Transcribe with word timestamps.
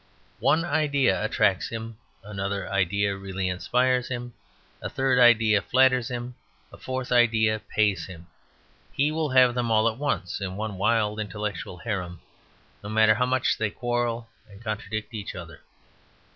One 0.39 0.65
idea 0.65 1.23
attracts 1.23 1.69
him; 1.69 1.95
another 2.23 2.67
idea 2.67 3.15
really 3.15 3.47
inspires 3.47 4.07
him; 4.07 4.33
a 4.81 4.89
third 4.89 5.19
idea 5.19 5.61
flatters 5.61 6.09
him; 6.09 6.33
a 6.73 6.77
fourth 6.79 7.11
idea 7.11 7.59
pays 7.59 8.07
him. 8.07 8.25
He 8.93 9.11
will 9.11 9.29
have 9.29 9.53
them 9.53 9.69
all 9.69 9.87
at 9.87 9.99
once 9.99 10.41
in 10.41 10.55
one 10.57 10.79
wild 10.79 11.19
intellectual 11.19 11.77
harem, 11.77 12.19
no 12.81 12.89
matter 12.89 13.13
how 13.13 13.27
much 13.27 13.59
they 13.59 13.69
quarrel 13.69 14.27
and 14.49 14.63
contradict 14.63 15.13
each 15.13 15.35
other. 15.35 15.61